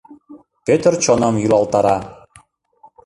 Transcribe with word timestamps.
Пӧтыр 0.65 0.93
чоным 1.03 1.35
йӱлалтара. 1.41 1.97